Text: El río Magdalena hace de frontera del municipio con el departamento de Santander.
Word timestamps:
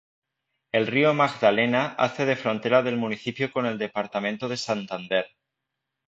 El 0.71 0.87
río 0.87 1.13
Magdalena 1.13 1.93
hace 1.95 2.25
de 2.25 2.35
frontera 2.35 2.81
del 2.81 2.97
municipio 2.97 3.51
con 3.51 3.67
el 3.67 3.77
departamento 3.77 4.49
de 4.49 4.57
Santander. 4.57 5.27